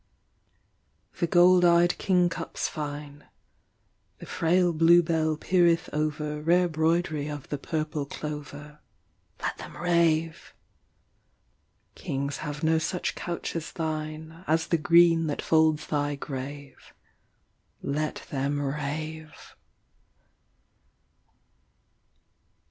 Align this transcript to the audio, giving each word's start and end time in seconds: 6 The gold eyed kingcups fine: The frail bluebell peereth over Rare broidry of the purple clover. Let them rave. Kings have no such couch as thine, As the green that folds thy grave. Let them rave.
6 1.11 1.19
The 1.19 1.27
gold 1.27 1.63
eyed 1.63 1.95
kingcups 1.99 2.67
fine: 2.67 3.25
The 4.17 4.25
frail 4.25 4.73
bluebell 4.73 5.37
peereth 5.37 5.91
over 5.93 6.41
Rare 6.41 6.67
broidry 6.67 7.27
of 7.29 7.49
the 7.49 7.59
purple 7.59 8.07
clover. 8.07 8.79
Let 9.43 9.59
them 9.59 9.77
rave. 9.77 10.55
Kings 11.93 12.37
have 12.37 12.63
no 12.63 12.79
such 12.79 13.13
couch 13.13 13.55
as 13.55 13.71
thine, 13.73 14.43
As 14.47 14.65
the 14.69 14.79
green 14.79 15.27
that 15.27 15.39
folds 15.43 15.85
thy 15.85 16.15
grave. 16.15 16.95
Let 17.83 18.25
them 18.31 18.59
rave. 18.59 19.53